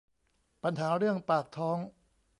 [0.63, 1.77] ปัญหาเรื่องปากท้อง